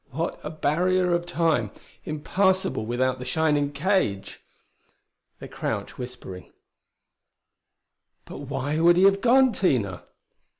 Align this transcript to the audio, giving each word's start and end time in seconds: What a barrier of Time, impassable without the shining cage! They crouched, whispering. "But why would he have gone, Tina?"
What 0.09 0.39
a 0.43 0.49
barrier 0.49 1.13
of 1.13 1.27
Time, 1.27 1.69
impassable 2.05 2.87
without 2.87 3.19
the 3.19 3.23
shining 3.23 3.71
cage! 3.71 4.39
They 5.37 5.47
crouched, 5.47 5.99
whispering. 5.99 6.51
"But 8.25 8.39
why 8.49 8.79
would 8.79 8.97
he 8.97 9.03
have 9.03 9.21
gone, 9.21 9.53
Tina?" 9.53 10.05